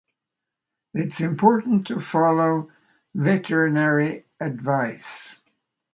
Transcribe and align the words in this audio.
It 0.95 1.13
is 1.13 1.19
important 1.21 1.85
to 1.85 1.99
follow 1.99 2.71
veterinary 3.13 4.25
advice. 4.39 5.35